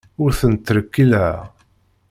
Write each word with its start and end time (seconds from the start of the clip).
Ur 0.23 0.31
tent-ttrekkileɣ. 0.39 1.37